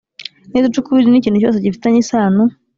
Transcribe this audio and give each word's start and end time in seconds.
Niduca 0.51 0.77
ukubiri 0.79 1.09
n 1.09 1.17
ikintu 1.19 1.41
cyose 1.41 1.57
gifitanye 1.65 1.97
isano 2.03 2.43